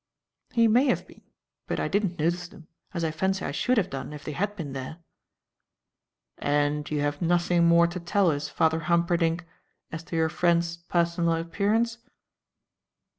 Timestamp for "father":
8.49-8.79